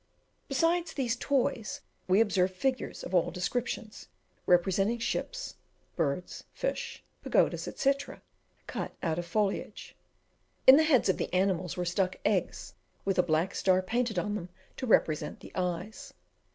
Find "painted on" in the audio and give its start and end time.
13.83-14.33